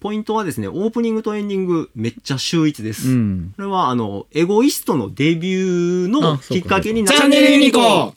[0.00, 3.10] ポイントはですね、オープニングとエンディングめっちゃ秀逸です。
[3.10, 3.52] うん。
[3.54, 8.14] これはあの、エゴイストのデビューのきっかけになチャンネルユニコ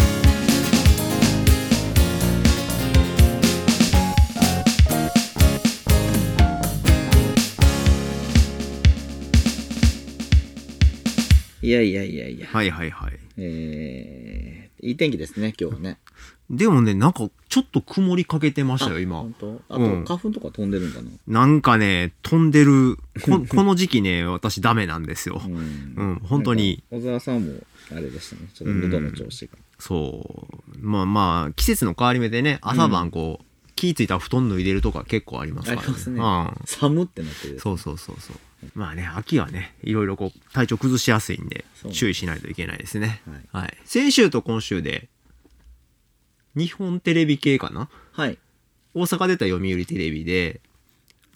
[11.62, 12.48] いやいやいやいや。
[12.48, 13.23] はいはいはい。
[13.38, 15.98] えー、いい天気ですね、今日はね。
[16.50, 19.36] でもね、なんかちょっと曇りかけてましたよ、あ今本。
[19.40, 19.62] 当？
[19.70, 21.10] あと、うん花粉とか飛んでるんだな。
[21.28, 25.42] なんかね、飛んでる、こ この時期ね、私ダメなんですよ。
[25.44, 25.56] うん
[25.96, 26.84] うん、本当に。
[26.92, 27.54] 小沢さんも、
[27.92, 28.42] あれでしたね。
[28.54, 29.54] ちょっと喉の調子が。
[29.80, 30.78] そう。
[30.80, 36.52] まあまあ、季節の変わり目でね、朝晩こう、気ぃついたら布団脱いでるとか結構ありますからありますねうん。
[36.66, 37.60] 寒ってなってる。
[37.60, 38.36] そうそうそうそう。
[38.76, 43.22] まあね、秋はね、いろいろこう、体調崩しやすいんで注意しないといけないですね。
[43.52, 43.78] ははい。
[43.86, 45.10] 先週と今週で、
[46.56, 47.90] 日本テレビ系かな？
[48.12, 48.38] はい。
[48.94, 50.62] 大阪出た読売テレビで、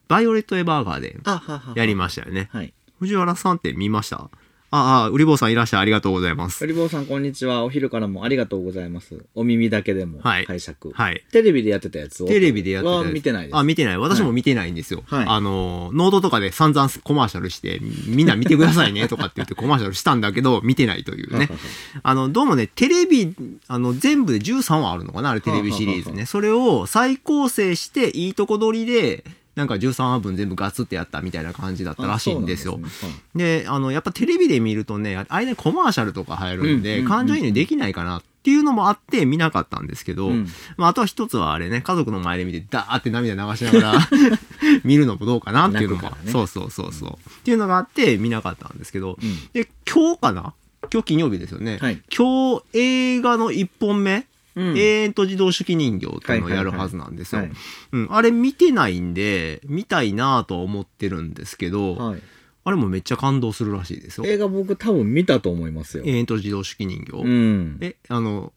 [0.07, 1.75] バイオレット・エヴァーガーデン。
[1.75, 2.49] やりましたよね。
[2.51, 2.73] はい。
[2.99, 4.29] 藤原さんって見ました？
[4.69, 6.59] ああ、ウリボーさんいらっしゃいありがとうございます。
[6.59, 7.63] ウリ坊さん、こんにちは。
[7.63, 9.23] お昼からもありがとうございます。
[9.33, 10.75] お耳だけでもはい拝借。
[10.93, 11.23] はい。
[11.31, 12.27] テレビでやってたやつを？
[12.27, 13.57] テレビでやってたやつは見てないです。
[13.57, 13.97] あ、見てない。
[13.97, 15.03] 私も見てないんですよ。
[15.05, 21.49] はいあの、ノートとかで散々コマーシャルして、みんな見てくださいねとかって言ってコマーシャルしたんだけど、見てないというね。
[22.03, 23.33] あの、どうもね、テレビ、
[23.69, 26.25] あの、全部で13話あるのかなあれテレビシリーズね。
[26.25, 29.23] それを再構成して、いいとこ取りで、
[29.57, 32.77] なんか13話分全部ガツってやったみたいな感じだったらしいんですよ。
[32.77, 33.63] ですね。
[33.63, 36.99] で、あの、やっぱテレビで見るとね、あれね、コマーシャルとか入るんで、うんうんうん。
[37.01, 40.47] うん感情移入できないかなっていうのもあって見なかったんですけど、うん。
[40.77, 44.09] まあ、あとは一つはあれね、家族の前で見て、ダーって涙流しながら
[44.85, 46.31] 見るのもどうかなっていうのも、ね。
[46.31, 49.49] そうそうそうそう、っていうのがあって見なかったんですけど、うん。
[49.53, 50.53] で、今日かな？
[50.93, 51.79] 今日金曜日ですよね。
[51.81, 51.99] はい。
[52.15, 54.25] 今日映画の一本目、うん
[54.57, 57.43] 永遠と自動手記人形っていうのをやるはずなんですよ。
[58.09, 62.21] あれ見てないんで、見たいなとは思ってるんですけど、はい。
[62.63, 64.27] あれもめっちゃ感動するらしいですよ。
[64.27, 66.03] 映画僕多分見たと思いますよ。
[66.05, 67.13] 永遠と自動手記人形。
[67.13, 67.77] うん。
[67.79, 68.51] え、あの、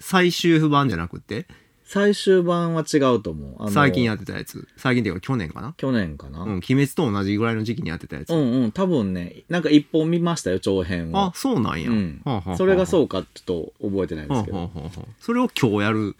[0.00, 1.46] 最終版じゃなくて、
[1.92, 3.70] 最終版は違うと思う。
[3.72, 4.68] 最近やってたやつ。
[4.76, 5.74] 最近っていうか去年かな？
[5.76, 6.42] 去年かな。
[6.42, 8.32] うん、鬼滅と同じぐらいの時期にやってたやつ。
[8.32, 11.18] うんうん、多分ね、なんか一本見ましたよ、長編を。
[11.18, 11.90] あ、そうなんや。
[11.90, 14.56] うんはあはあはあそれがそうかちょっと覚えてないですけど。
[14.56, 16.14] はあはあはあそれを今日やる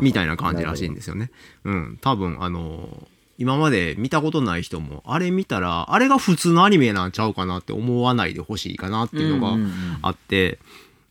[0.00, 1.32] みたいな感じらしいんですよね。
[1.64, 1.98] うん。
[2.00, 3.06] 多分、あのー
[3.38, 10.58] 今まで見たことない人も、あれ見たら、あれが普通のアニメなんちゃうかなって思わないでほしいかなっていうのがうんうんうんあって、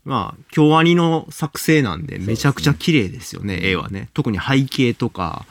[0.05, 4.09] まあ、京アニの作成なんで、めちゃくちゃ綺麗ですよね、絵はね。
[4.13, 5.45] 特に背景とか、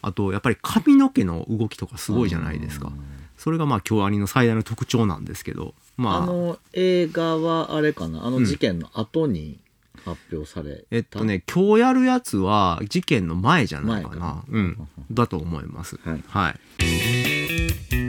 [0.00, 2.90] あと、やっぱり髪の毛の動きとかすごいじゃないですか。
[3.36, 8.24] それがまあ、京アニの最大の特徴なんですけど、まあ、あの映画はあれかな？
[8.24, 9.58] あの事件の後に
[10.04, 14.44] 発表された、えっとね、今日やるやつは事件の前じゃないかな。
[14.48, 14.88] うん。
[15.10, 16.00] だと思います。
[16.04, 18.07] はいはい。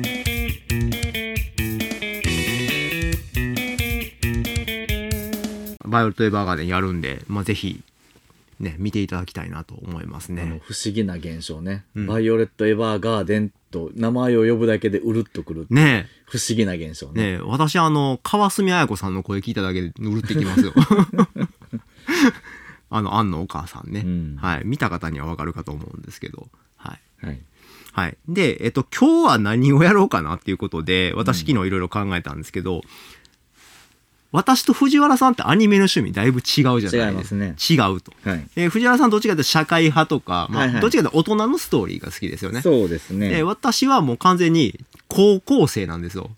[5.89, 7.81] バイオレット・エヴァーガーデンやるんで、まあ、ぜひ、
[8.59, 10.61] ね、見ていただきたいなと思いますあのね。
[10.63, 20.73] 不思議な現象ね、うんバイオレット・エヴァーガーデンと名前を呼ぶだけでうるっとくるね不思議な現象え、ねねえ、私あの、川澄彩子さんの声聞いただけでうるってきますよ。
[22.91, 24.01] あの、アンのお母さんね。
[24.05, 24.61] うんはい。
[24.65, 26.47] 見た方にはわかるかと思うんですけど。
[26.77, 27.25] はい。
[27.25, 27.39] はい
[27.91, 28.17] はい。
[28.27, 32.81] で、えっと、今日は何をやろうかなっていうことで、私昨日いろいろ考えたんですけど、
[34.31, 36.81] 私と藤原さんってアニメの趣味だいぶ違うじゃない？
[36.81, 37.07] ですか。
[37.07, 38.13] 違いますね違うと。
[38.23, 42.61] はい、え藤原さんどっちかというと社会派とか、まあ、はいはいどっちかというと大人のストーリーが好きですよね。
[42.61, 46.29] そうですね、で、私はもう完全に高校生なんですよ。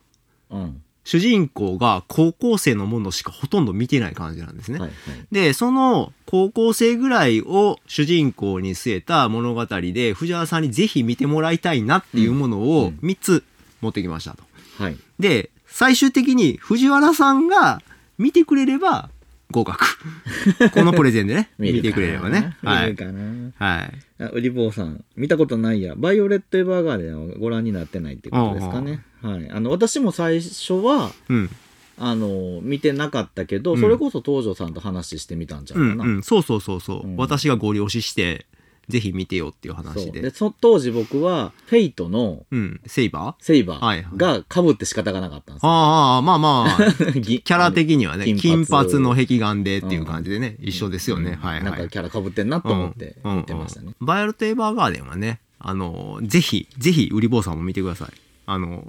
[0.52, 4.78] うん主人公が高校生のものしかほとんど見てない感じなんですね。
[4.80, 13.44] はいはいで、その高校生ぐらいを主人公に据えた物語で、藤原さんにぜひ見てもらいたいなっていうものうをん3つ
[13.82, 14.44] 持ってきましたと。
[14.78, 17.82] はいで、最終的に藤原さんが
[18.18, 19.10] 見てくれれば
[19.52, 19.84] 合格。
[20.74, 22.56] このプレゼンでね、見てくれればね。
[22.64, 22.96] はい。
[22.96, 24.24] はい。
[24.24, 31.50] あウリボーさん見たことないやバイオレット・エヴァーガーデンはご覧になってないってことですかねはいあの私も最初はうん。
[31.98, 36.24] あの見てなかったけど、うんそれこそ東條さんと話してみたんじゃうないかな、んうん。
[36.24, 37.08] そうそうそうそう。
[37.08, 38.48] うん私がご了承して、
[38.90, 40.22] ぜひ見てよっていう話で。
[40.22, 42.82] でそ当時僕はフェイトのうん。
[42.86, 43.44] セイバー？
[43.44, 46.94] セイバーがかぶって仕方がなかったんですよ、ああ、まあまあ。
[47.22, 51.38] キキャラ的にはね、金金髪髪の碧眼でっていう感じでね、一緒ですよね。
[51.42, 51.64] はいはい。
[51.64, 58.10] なんかキャラかぶってんなと思ってうん見てましたね、バイオレット・エヴァーガーデンはね、あの、ぜひ、ぜひ、ウリ坊さんも見てください。
[58.48, 58.84] あの、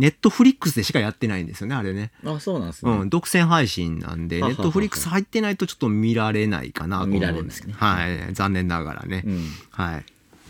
[0.00, 2.10] ネットフリックスでしかやってないんですよね、あれね。
[2.24, 9.22] あそうなんですね、うん、独占配信なんで、ネットフリックス入ってないとちょっと見られないかなと思うんですけど、はい、残念ながらね。
[9.26, 10.04] うんはい。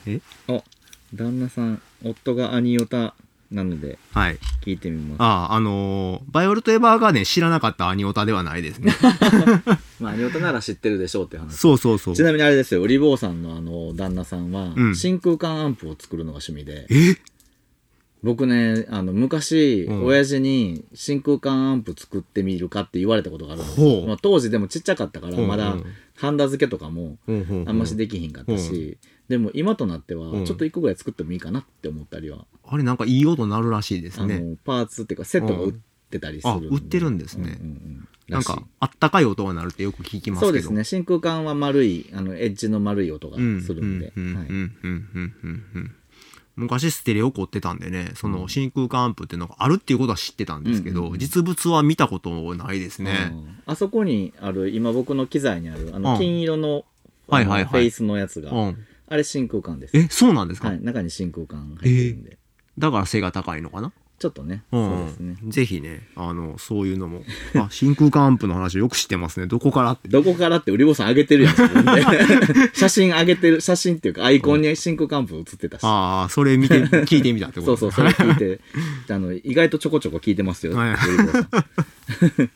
[0.06, 0.20] え？
[0.48, 0.62] あ
[1.12, 3.14] 旦那さん、夫がアニオタ
[3.50, 4.38] なので、はい。
[4.64, 5.22] 聞いてみます。
[5.22, 8.94] ああ、あのーバイオルト・エヴァーガーデン知らなかったアニオタではないですね。
[9.98, 11.56] まあ、アニオタなら知ってるでしょうって話。
[11.56, 12.22] そうそうそうち。
[12.22, 17.16] なみにあれですよ、ウリボーさんのあの、旦那さんは、うん真空管アンプを作るのが趣味で、え？
[18.22, 20.04] 僕ね、あの、昔、うん。
[20.04, 24.00] 親父に真空管アンプ作ってみるかって言われたことがあるんですほう。
[24.02, 24.06] よ。
[24.06, 25.84] まあ、当時でもちっちゃかったから、うんまだうん、
[26.16, 30.44] ハンダ付けとかも、うんうんうんあんましできひんかったし、でも今となってはうん。
[30.44, 34.38] ちょっと一個ぐらい作ってもいいかなって思ったりは、あれなんかいい音鳴るらしいですあね。
[34.40, 35.74] のパーツっていうかセットが売っ
[36.10, 36.54] てたりする。
[36.56, 36.60] ん。
[36.60, 37.58] で、あ売ってるんですね。
[37.58, 38.08] うんうんうん。
[38.28, 40.46] なんからしい、あったかい音が鳴るってよく聞きますけど。
[40.46, 40.84] そうですね。
[40.84, 43.62] 真空管は丸いあのエッジの丸い音がうん。
[43.62, 43.98] するん。
[43.98, 44.24] で、うん。
[44.24, 44.32] うん。
[44.34, 44.38] うん。
[44.42, 44.70] うん。
[44.82, 45.64] うん。
[45.74, 45.92] うん
[46.56, 51.18] 昔ステレオ凝ってたんでね、その真空管アンプっていうのがあるっていうことは知ってたんですけど、うんうんうん。
[51.18, 53.30] 実物は見たことないですね。
[53.32, 53.58] うん。
[53.66, 56.02] あそこにある今僕の機材にあるあうん。
[56.02, 56.84] の金色の,、
[57.28, 57.64] はいはいはい。
[57.64, 58.86] フェイスのやつが、うん。
[59.08, 59.96] あれ真空管です。
[59.96, 62.38] え、そうなんですか、はい、中に真空管入ってるんで、
[62.78, 63.92] だから背が高いのかな？
[64.20, 67.22] ちょっとね、うんそうですねぜひね、あの、そういうのも。
[67.56, 69.46] あ、真空管アンプの話よく知ってますね。
[69.46, 70.10] どこからって。
[70.10, 71.54] どこからって売り坊さん上げてるやん
[72.74, 78.60] 写真上げてる写真っていうかアイコンに真空管アンプ写ってたしああ、それ見て、聞いてみたってことそうそう、それ聞いて、
[79.08, 80.76] あの、意外とちょこちょこ聞いてますよ。
[80.76, 82.50] はいウリボーさん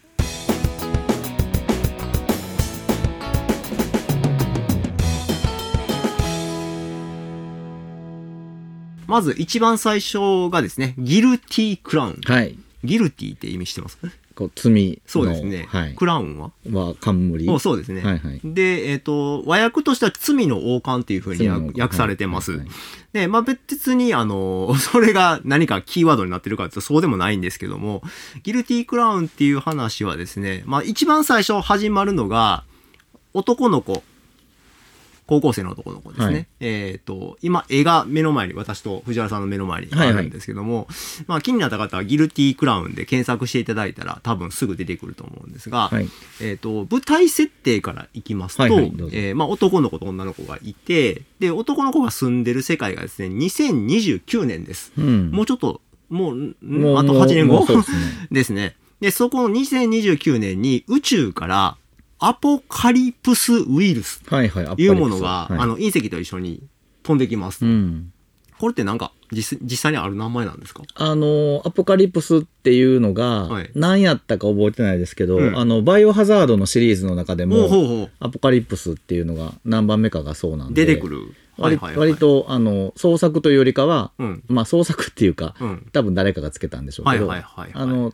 [9.15, 12.21] まず一番最初がですね、ギルティークラウン。
[12.25, 12.59] はい。
[12.83, 14.97] ギルティーって意味してますかこう、罪の。
[15.07, 15.69] そうですね。
[15.69, 15.95] はい。
[15.95, 16.51] クラウンは？
[16.73, 17.49] は、冠。
[17.49, 18.03] おそうですね。
[18.03, 21.49] はいはいで、えっ、と、和訳としては罪の王冠っていうふうに
[21.81, 22.51] 訳されてます。
[22.51, 22.69] はいはい
[23.13, 28.03] で、まあ別に、あの、 それが何かキーワードになってるかっていうとそうでもないんですけども、
[28.43, 32.65] ギルティークラウンっていう話はですね、まあ一番最初始まるのが、
[33.33, 34.03] 男の子、
[35.27, 36.35] 高校生の男の子ですね。
[36.35, 40.87] はいえっ、と、今、絵が目の前に、私と藤原さんの目の前にあるんですけども、
[41.27, 46.09] まあ気になった方はギルティークラウンで検索していただいたら多分すぐ出てくると思うんですが、はい。
[46.43, 54.93] えっ、と、舞台設定からいきますと、はいはいえーまあ男の子と女の子がいて、で、男の子が住んでる世界がですね、2029年です。
[54.99, 55.31] うん。
[55.31, 55.81] もうちょっと、
[56.11, 57.67] もう、んもうあと8年後。
[58.31, 58.77] ですね。
[59.01, 61.77] で、そこの2029年に宇宙から
[62.27, 64.77] アポカリプスウイルスはいはい。
[64.77, 66.63] というものが、はいあの、隕石と一緒に
[67.03, 67.67] 飛んできますと。
[67.67, 68.13] うん。
[68.59, 70.85] これってなんか実、実際にある名前なんですか？
[70.95, 80.73] あの、アポカリプスっていうのがはい、何やったか覚えてないですけど、うんあの、バイオハザードのシリーズの中でも、アポカリプスっていうのが何番目かがそうなんう。
[80.73, 80.87] で。
[80.87, 81.35] 出てくる。
[81.59, 82.15] 割割。
[82.15, 84.43] と、あの、創作というよりかは、うん。
[84.49, 85.87] まあ創作っていうか、うん。
[85.93, 87.31] 多分誰かがつけたんでしょうけど、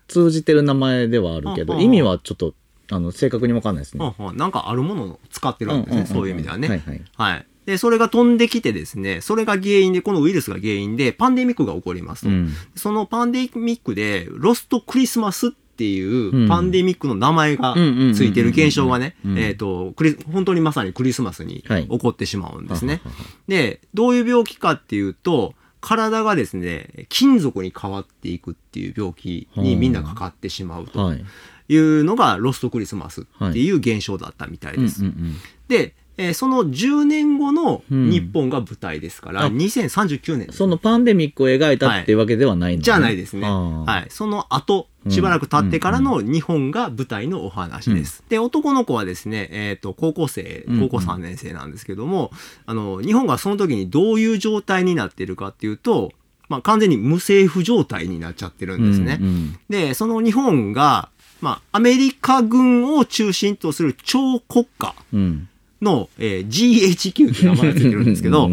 [0.09, 2.55] 通じてる名前ではあるけど、意味はちょっと、
[2.91, 4.15] あの、正確にわかんないですね。
[4.35, 6.07] なんかあるものを使ってるわけですね。
[6.07, 6.69] そういう意味ではね。
[6.69, 7.03] はいはい。
[7.15, 7.47] はい。
[7.67, 12.29] で、それが飛んできてですね、それが原因で、このウイルスが原因で、パンデミックが起こりますと。
[12.29, 12.53] うん。
[12.75, 15.51] そのパンデミックで、ロストクリスマスっ
[15.81, 17.75] ていううんパンデミックの名前が
[18.15, 23.01] ついてる現象がね、うんえっと、クリ本当にまさにクリスマスにはい起こってしまうんですね。
[23.03, 31.25] はははで、どういう病気かっていうと、体がですね、金属に変わっていくっていう病気にみんなかかってしまうとはい。
[31.71, 35.03] いうのがロストクリスマスっていう現象だったみたいです。
[35.03, 35.37] うんうん
[35.69, 43.49] で、えーその10年後のうん日本が舞台ですから、あ2039年そのパンデミックを描いたっていうわけではないんだ、じゃないですね。
[43.49, 44.11] はい。
[44.11, 48.23] その後、しばらく経ってからの日本が舞台のお話です。
[48.29, 52.33] で、男の子はですね、えっ、と、高校生、うん高校3年生なんですけども、
[52.67, 56.13] あの、日本がその時にどういう状態になっているかっていうと、
[56.51, 59.19] まあ、完全に無政府状態になっちゃってるんですね。
[59.21, 59.59] うんうん。
[59.71, 61.09] で、その日本が、
[61.41, 65.49] まあ、アメリカ軍を中心とする超国家うん。
[65.83, 68.53] の、えー GHQ って名前がついてるんですけどはい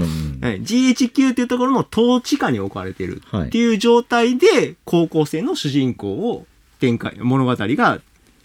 [0.62, 6.46] GHQ っていうところの統治下に置かれてるはいっていう状態で、高校生の主人公を
[6.80, 8.00] 展開、物語が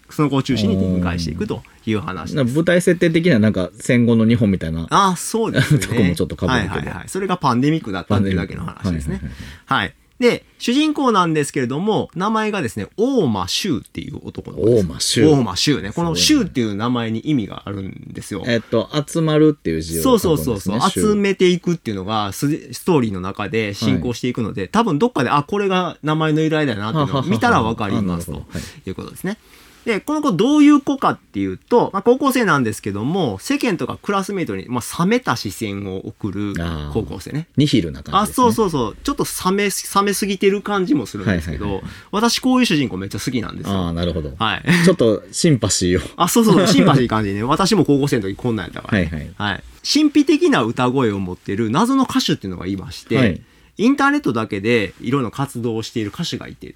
[0.09, 4.87] その子を中心に展開していくという話舞台設定的にはなんか戦後の日本みたいな。
[4.89, 5.79] ああ、そうですね。
[5.79, 7.09] とこもちょっと被るけどはいはいはい。
[7.09, 9.15] それがパンデミックだったっていうだけの話ですね。
[9.15, 9.31] はいはい
[9.65, 9.95] はい。
[10.23, 14.85] で、主人公なんですけれども、名前がですね、大間修っていう男の子です。
[14.85, 15.91] 大間修大間修ね。
[15.91, 18.41] この修っていう名前に意味があるんですよ。
[18.47, 28.45] えっと、集まるっていう字をそう書くんですね、そうそうそう、集めていくっていうのがスストーリーの中で進行していくので、多分どっかで、あ、これが名前の由来だなっていうのを見たらわかりますと
[28.85, 28.89] い。
[28.89, 29.37] いうことですね。
[29.85, 37.47] で、この子どういう子かっていうと、まあ、高校生なんですけども、世間とかクラスメイトに、まあ、冷めた視線を送るあー高校生ね。
[37.57, 38.33] ニヒルな感あ、じね。
[38.35, 38.97] そうそうそう。
[39.03, 39.69] ちょっと冷め、冷
[40.03, 43.87] めすぎてる感じもするんですけど、はいはいはい私こういう主人公めっちゃ好きなんですあよ。
[43.87, 44.33] あ、なるほど。
[44.37, 44.63] はい。
[44.85, 46.09] ちょっとシンパシーを。
[46.15, 47.43] あ、そうそう、シンパシー感じでね。
[47.43, 48.97] 私も高校生の時こんなんやったから。
[48.99, 49.31] はいはい。
[49.35, 49.63] はい。
[49.83, 53.41] 神秘的な歌声を持ってる謎の歌手っていうのがいまして、はい
[53.77, 56.75] インターネットだけでいろいろな活動をしている歌手がいて、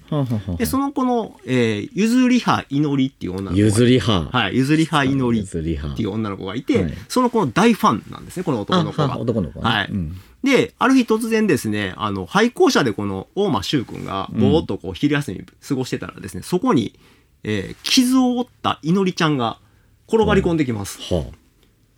[0.58, 4.36] で、その子の、えー、ゆずりは祈りっていう女の子がゆずり派。
[4.36, 9.18] はい、ゆずりは祈りっていう女の子がいて、はいその子の大ファンなんですね、この男の子が。
[9.18, 9.88] 男の子ねはい。
[9.90, 16.98] うんで、ある日突然ですね、あの、廃校舎でこの大間修君がぼーっとこう昼休み過ごしてたらですね、そこに、
[17.42, 19.58] えー傷を負った祈りちゃんが
[20.06, 21.00] 転がり込んできます。
[21.12, 21.24] は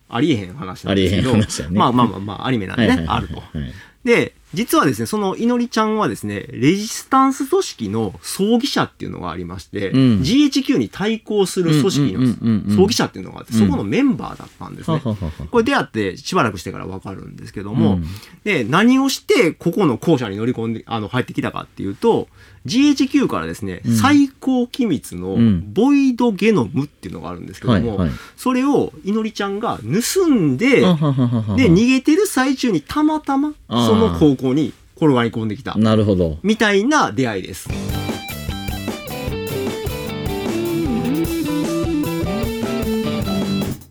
[0.09, 1.47] ありえへん話なんですけど、ね
[1.79, 2.83] まあまあまあまあ、アニメなんあ。
[2.83, 3.37] でね、はいはいはいあると。
[3.37, 3.73] はい
[4.05, 9.99] で、実はですね、その祈りちゃんはですね、レジスタンス組織の葬儀社っていうのがありまして、うん。
[10.23, 12.69] GHQ に対抗する組織うんうんうんうんうん。
[12.71, 15.01] の葬儀社っていうのがあって、そこのメンバーだったんですね。
[15.05, 18.05] ははははこれ出会ってしばらくしてからわかるんですけども、うん。
[18.43, 22.27] で、何をしてここの校舎に乗り込んで、あの、入ってきたかっていうと、
[22.67, 23.97] GHQ からですね、うん。
[23.97, 25.73] 最高機密のうん。
[25.73, 28.11] ボイドゲノムっていうのがあるんですけども、はいはい。
[28.37, 33.55] それを祈りちゃんが盗んで、で、逃げてる最中にたまたま
[33.91, 35.75] その高校に転がり込んできた。
[35.75, 36.39] なるほど。
[36.45, 37.69] みたいな出会いです。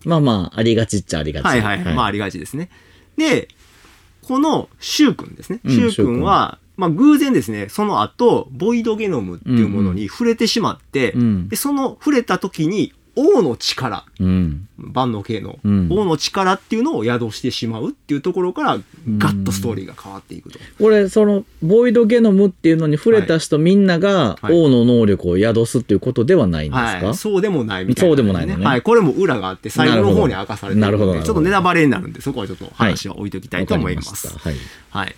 [0.06, 1.44] まあまあ、ありがちっちゃありがち。
[1.44, 1.94] はいはいはい。
[1.94, 2.70] まあありがちですね。
[3.18, 3.48] で、
[4.22, 5.60] このシュウ君ですね。
[5.62, 14.68] うん君は、まあ偶然ですね、その後、ボイドゲノムっていうものに触れてしまって、うんで、その触れた時に、王の力、うん。
[14.78, 15.58] 万能系の。
[15.64, 15.88] うん。
[15.90, 18.78] 王の力っていうのを宿してしまうっていうところから、
[19.18, 20.58] ガッとストーリーが変わっていくと。
[20.78, 24.54] これ、その、ボイドゲノムっていうのに触れた人みんながはい。
[24.54, 28.64] 王の能力を宿すっていうことではないんですか、はい、そうでもないみたいな、そうでもないのね。
[28.64, 34.38] はい、これも裏があって、最後の方に明かされてるので、ちょっとネタバレになるんで、そこはちょっと話を置いときたいと思います。
[34.38, 34.54] はい。
[34.90, 35.16] はい。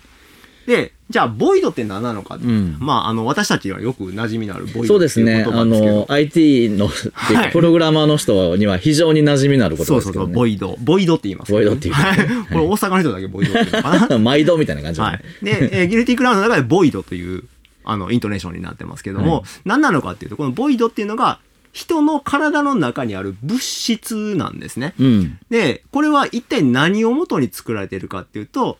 [0.65, 2.37] で、じゃあ、ボイドって何なのか。
[2.37, 5.45] んまあ、あの、私たちにはよく馴染みのあるボイドそうですね。
[5.47, 5.65] あ。
[5.65, 10.33] の、IT の、はいプログラマーの人には非常に馴染みのある言葉そうそうそう、ですけどね。
[10.33, 10.75] ボイド。
[10.79, 12.17] ボイドって言います、ボイドって言うはい。
[12.47, 14.17] これ大阪の人だけボイドって言うのかな。
[14.19, 15.45] 毎度みたいな感じ、はい。
[15.45, 17.43] で、えーギルティクラウンの中でボイドという、
[17.83, 21.39] あの、イントネーションになってますけども、はい何なのかっていうと、このボイドっていうのが、
[21.73, 24.93] 人の体の中にある物質なんですね。
[24.99, 25.39] うん。
[25.49, 28.77] で、これは一体何をもとに作られているかっていうと、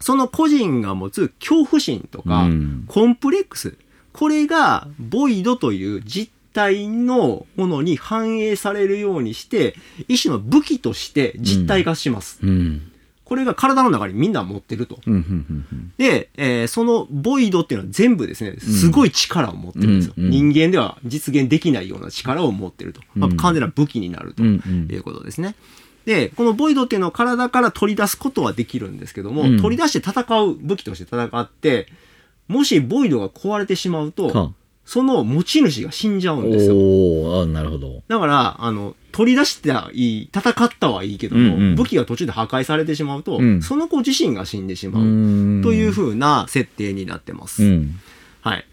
[0.00, 3.76] その個人が持つ恐怖心とか、うんコンプレックス、
[4.12, 9.74] これがボイドという実体のものに反映されるようにして、
[10.08, 12.38] 一種の武器として実体化します。
[12.42, 12.92] うん。
[13.24, 15.00] これが体の中にみんな持ってると。
[15.98, 20.14] で、えーそのボイドっていうのは全部ですね、すごい力を持ってるんですよ。
[20.16, 23.00] 人間では実現できないような力を持ってると。
[23.14, 25.56] まあうん完全な武器になるということですね。
[26.06, 31.88] で、このボイドっていうのを体から取り出すことはできるんですけども、うん取り出して戦う武器として戦って、
[32.46, 34.52] もしボイドが壊れてしまうと、は
[34.84, 36.76] その持ち主が死んじゃうんですよ。
[36.76, 38.04] おー、あなるほど。
[38.06, 45.04] だから、あの、取り出してはいい、戦ったはいいけども、うんうん武器が途中で破壊されてしまうと、うんその子自身が死んでしまう。
[45.04, 47.64] んという風な設定になってます。
[47.64, 47.98] うん。
[48.42, 48.64] はい。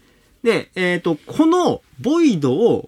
[0.44, 2.86] で、えっ、と、このボイドを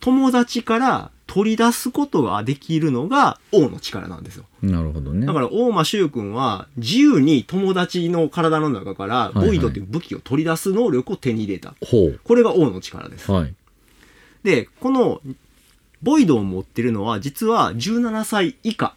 [0.00, 4.44] 友達から取り出すことができるのが王の力なんですよ。
[4.62, 5.26] なるほどね。
[5.26, 11.74] だから大間修君は自由に友達の体の中からいはいボイドっていう武器を取り出す能力を手に入れた。
[11.84, 12.20] ほう。
[12.22, 13.30] これが王の力です。
[13.30, 13.54] はい。
[14.42, 15.20] で、この
[16.02, 18.94] ボイドを持ってるのは実は17歳以下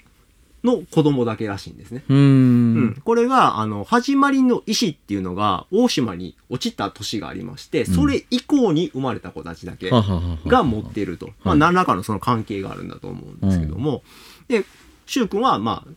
[0.64, 2.04] の子供だけらしいんですね。
[2.10, 2.16] うー。
[2.16, 11.30] うんん、これが、あの、始まりの石っていうのが、大島に落ちた年がありまして、それ以降に生まれた子たちだけが持っていると。
[11.44, 14.04] まあ、何らかのその関係があるんだと思うんですけども、
[14.48, 14.66] で、
[15.06, 15.92] 柊君は、まあ、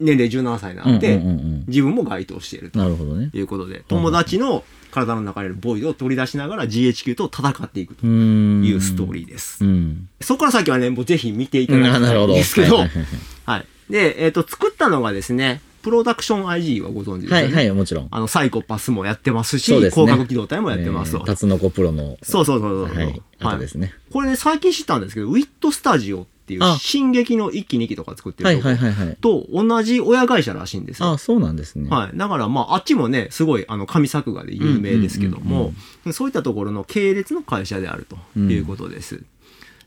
[0.00, 3.30] 年齢17歳になって、うんうんうんうん自分も該当しているとなるほどね。
[3.32, 8.06] いうことで、友達の体の中にあるボイドを取り出しながら GHQ と戦っていくと。
[8.06, 9.64] いうストーリーです。
[9.64, 10.08] うん。
[10.20, 12.32] そこから先はね、もうぜひ見ていただきあなるほど。
[12.32, 13.06] たいんですけど、はいはいはい
[13.46, 13.66] はい。
[13.90, 17.54] で、えっ、と、作ったのがですね、プロダクション IG はご存知ですよね。
[17.54, 18.08] はい、はい、もちろん。
[18.10, 21.18] あの、サイコパスもやってますし、ね広角機動隊もやってますと。
[21.18, 22.16] えータツノコプロの。
[22.22, 22.96] そうそうそうそう。
[22.96, 23.22] はい。
[23.40, 23.92] あとですね。
[24.10, 29.16] これね、最近知ったんですけど、ウィットスタジオっていう、あ進撃の1期2期とか作ってはい、るとこはい、はい、はい。
[29.20, 31.10] と同じ親会社らしいんですよ。
[31.12, 31.90] あ、そうなんですね。
[31.90, 32.16] はい。
[32.16, 35.74] だから、まあ、あっちもね、すごい、あの、神作画で有名ですけどうんうんうん
[36.06, 39.22] も、そういったところの系列の会社であるということです。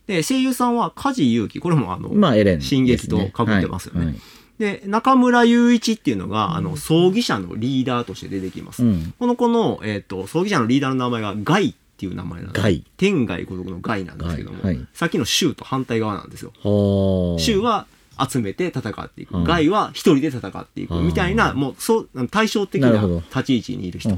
[0.08, 2.64] で、声優さんは梶裕貴、これもあの、まあ、エレンね。
[2.64, 4.00] 進撃と被ってますよね。
[4.00, 4.08] はい。
[4.08, 4.18] はい。
[4.58, 8.84] で、中村雄一っていうのが、あの、葬儀社のリーダーとして出てきます。
[8.84, 9.14] うん。
[9.20, 12.62] この子の、えっ、と、葬儀社のリーダーの名前がガイっっていう名前なんです。
[12.62, 14.88] 外天外孤独の外なんですけども、外はい。
[14.94, 16.54] さっきの衆と反対側なんですよ。
[16.62, 17.40] はあ。
[17.40, 17.88] 衆は
[18.30, 19.44] 集めて戦っていく、うん。
[19.44, 20.94] 外は一人で戦っていく。
[21.02, 22.92] みたいな、うんもうそう対照的な
[23.30, 24.16] 立ち位置にいる人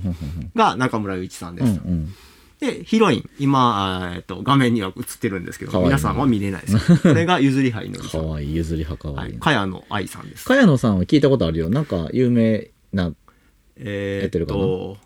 [0.55, 1.65] が中村雄一さんです。
[1.65, 2.13] うんうん
[2.60, 6.98] で、ヒロイン、今、えっと、画面には映ってるんですけど、皆さんは見れないです。
[7.01, 8.22] これがゆずりはいのりさん。
[8.22, 9.36] かわいい譲り派かわはいい。
[9.36, 10.46] い茅野愛さんです。
[10.46, 13.13] 茅野さんは聞いたことあるよなんか有名な
[13.78, 14.98] えっと、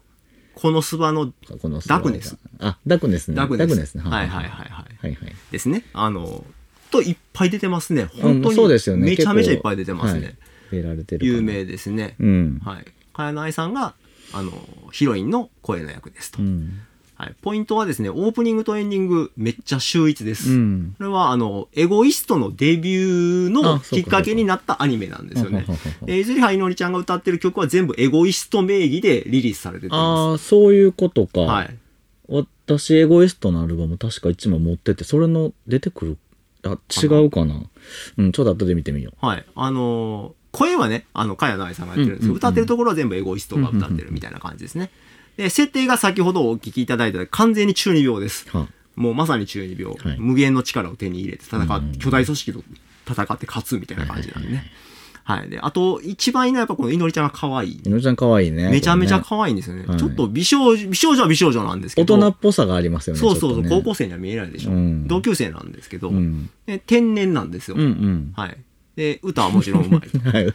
[0.56, 1.32] このスバの
[1.62, 3.96] このダクネスあダクネスねダクネス。
[3.96, 4.96] ねはいはいはいはい。
[4.98, 5.84] はいはいですね。
[5.94, 6.44] あの、
[6.90, 8.06] といっぱい出てますね。
[8.06, 10.22] 本当うんそうですよねにめちゃめちゃいっぱい出てますね。
[10.22, 10.36] はい
[10.72, 12.16] 出られてる有名ですね。
[12.20, 12.86] うんはい。
[13.14, 13.94] 茅野愛さんが、
[14.32, 14.52] あの、
[14.92, 16.42] ヒロインの声の役ですと。
[16.42, 16.80] うん
[17.24, 17.36] はい。
[17.42, 20.52] ポイントはですね、オープニングとエンディングめっちゃ秀逸です。
[20.52, 26.06] うんこれは、あの、エゴイストのデビューのきっかけになったアニメなんですよねほうほうほうほ。
[26.06, 31.40] うで、いずりはいのりちゃんが歌ってる曲は全部エゴイスト名義でリリースされててまああそういうことかす。
[31.40, 31.78] はい。
[32.30, 36.18] 私エゴイストのアルバム確か1枚持っててそれの出てくる
[36.64, 37.62] あ違うかな
[38.18, 39.46] うんちょっと後で見てみよはい。
[39.56, 44.92] あのー声はね、あの、茅野愛さんがやってるんですけど、うんうんうん歌ってるところは全部エゴイストが歌ってるみたいな感じですね。
[45.38, 48.48] で、設定が先ほどお聞きいただいた完全に中二病です。
[48.96, 49.96] もうまさに中二病。
[49.96, 52.64] はい無限の力を手に入れて戦うんって、巨大組織と
[53.12, 54.72] 戦って勝つみたいな感じなんでね。
[55.24, 55.50] はい。
[55.50, 57.82] で、あと、一番いいのはやっぱこのいのりちゃんが可愛い。
[57.84, 59.86] いのりちゃん可愛いねめちゃめちゃこ可愛いんですよね。
[59.86, 62.16] はいちょっと美少女、美少女は美少女なんですけど。
[62.16, 64.72] 大人っぽさがありますよねそうそうそう、ね高校生には見えないでしょ。
[64.72, 67.78] うん同級生なんですけど、うんで天然なんですよ。
[67.78, 68.58] うんうんはい。
[68.96, 70.02] で、歌はもちろんうまい。
[70.46, 70.54] はい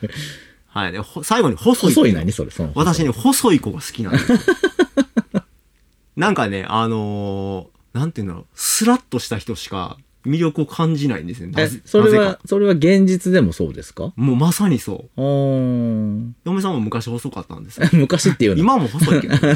[0.69, 0.93] はい。
[0.93, 1.95] で、ほ最後に細い。
[1.95, 4.39] 細い何それその私ね、細い子が好きなんですよ。
[6.17, 9.97] なんかね、あのーなんていうんだろう、スラッとした人しか
[10.27, 11.55] 魅力を感じないんですよね。
[11.55, 14.13] なえぜそれなぜかはそれは現実でもそうですか？
[14.15, 15.21] もうまさにそう。
[15.21, 17.89] あー嫁さんも昔細かったんですよ。
[17.95, 19.55] 昔っていうの今も細いけど、ね、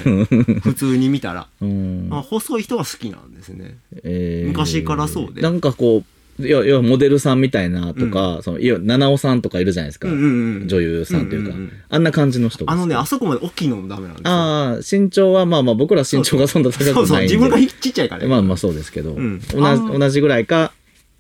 [0.63, 1.47] 普通に見たら。
[1.61, 3.77] うんまあ、細い人が好きなんですね。
[4.03, 6.05] えー昔からそうでなんかこう
[6.39, 11.73] いやいやモデルさんみたいなとか、そのいや七尾さんとかいるじゃないですか、うんうんうん女優さんというか、うんうんうん。
[11.89, 14.31] あんな感じの人があのね、あそこまで大きいのもダメなんですよ。
[14.31, 16.95] ああ身長はまあまあ僕ら身長がそんな高くないんで。
[16.95, 18.29] そうそう、自分がちっちゃいからね。
[18.29, 19.41] まあまあそうですけど、ん。
[19.41, 20.73] 同じ同じぐらいか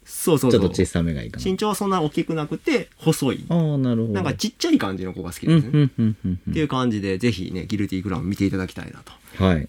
[0.04, 0.50] そうそう。
[0.50, 1.44] ちょっと小さめがいいかな。
[1.44, 3.44] 身長はそんな大きくなくて、細い。
[3.48, 4.14] ああなるほど。
[4.14, 5.70] なんかちっちゃい感じの子が好きうんですね。
[5.72, 9.12] うんうんうんっていう感じで、ぜひね、ギルティグラム見ていただきたいなと。
[9.40, 9.68] うんはい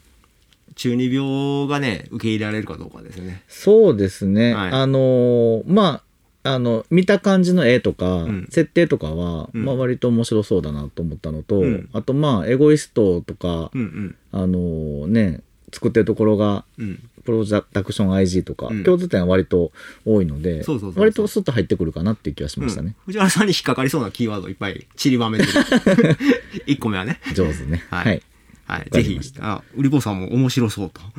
[0.76, 3.44] 中二病がね、受け入れられるかどうかですね。
[3.48, 4.72] そうですね、はい。
[4.72, 6.04] あのーまあ
[6.46, 8.48] あの見た感じの絵とか、ん。
[8.50, 9.64] 設定とかは、うん。
[9.64, 11.90] まあ、割と面白そうだなと思ったのと、うん。
[11.94, 14.16] あとまあエゴイストとか、うんうん。
[14.32, 15.40] あのーね
[15.72, 17.10] 作ってるところがうん。
[17.24, 18.84] プロダクション IG とか、うん。
[18.84, 19.72] 共通点は割と
[20.06, 20.64] 多いので
[20.96, 25.52] 割とスッと入ってくるかなっていう気がしましたね、藤原さんに引っかかりそうなキーワードいっぱい散りばめてる。
[26.68, 27.20] 1個目はね。
[27.34, 27.86] 上手ね。
[27.90, 28.06] はい。
[28.06, 28.22] はい、
[28.66, 28.90] はい。
[28.90, 31.14] かぜひあ、ウリボさんも面白そうとはい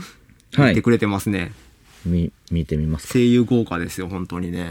[0.56, 1.52] 言ってくれてますね。
[2.04, 4.64] み見てみますか声優豪華ですよ、本当にね。
[4.64, 4.70] はい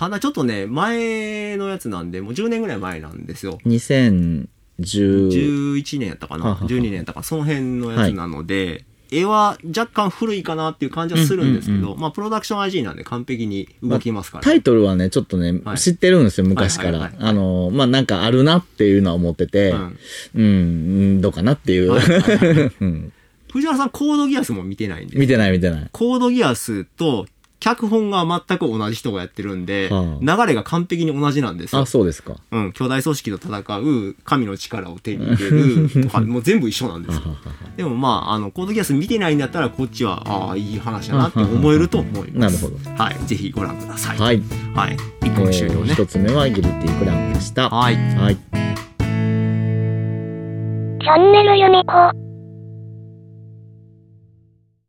[0.00, 3.58] ただちょっとね、前のやつなんで、もう10年ぐらい前なんですよ。
[3.66, 4.48] 2010
[4.80, 14.44] 11年やったかなははは ?12 年やったかその辺のやつなので、絵は若干古いかなっていう感じはするんですけど、まあ、プロダクション IG なんで完璧に動きますから。
[14.44, 15.78] タイトルはねちょっとね、はい。
[15.78, 19.70] 知ってるんですよ昔から、あのまあなんかあるなっていうのは思ってて。
[19.70, 19.98] うん。
[20.34, 20.46] うん、う
[21.18, 21.92] ん、どうかなっていう、
[23.52, 25.18] 藤原さん、コードギアスも見てないんで。
[25.18, 25.88] 見てない見てない。
[25.92, 27.26] コードギアスと
[27.60, 31.86] 脚本が全く同じ人がやってるんで、は流れが完璧に同じなんですよあ。
[31.86, 37.22] そうですかうん、巨大組織と戦う神の力を手に入れるとか、 もう全部一緒なんですよ。
[37.76, 42.64] でもまあ、あの、コードギアス見てないんだったら、こっちは、ああ、いい話だなって思えると思います。
[42.64, 43.02] なるほど。
[43.02, 43.16] はい。
[43.26, 44.18] ぜひご覧ください。。
[44.18, 44.42] はいい、
[44.74, 44.96] はい。
[45.22, 45.92] 一個終了ね。
[45.92, 47.96] 一つ目はギルティクラウンでしたはい。
[48.16, 48.38] はい
[51.02, 52.29] チャンネルユニコ